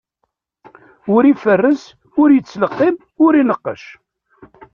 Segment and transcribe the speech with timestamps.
[1.13, 1.83] Ur iferres,
[2.21, 3.83] ur yettleqqim, ur ineqqec.